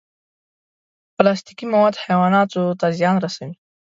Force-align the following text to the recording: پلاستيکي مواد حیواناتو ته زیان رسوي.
پلاستيکي 1.15 1.65
مواد 1.73 1.95
حیواناتو 2.05 2.63
ته 2.79 2.87
زیان 2.97 3.15
رسوي. 3.23 3.53